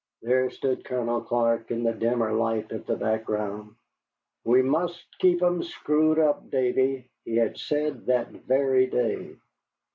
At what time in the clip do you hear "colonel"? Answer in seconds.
0.83-1.21